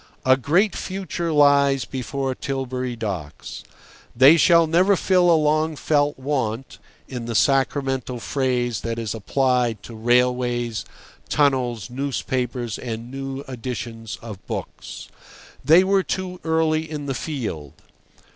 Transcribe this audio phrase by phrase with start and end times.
[0.25, 3.63] A great future lies before Tilbury Docks.
[4.15, 9.83] They shall never fill a long felt want (in the sacramental phrase that is applied
[9.83, 10.85] to railways,
[11.29, 15.07] tunnels, newspapers, and new editions of books).
[15.63, 17.73] They were too early in the field.